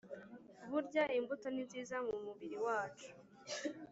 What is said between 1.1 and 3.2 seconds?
imbuto ninziza mu mubiri wacu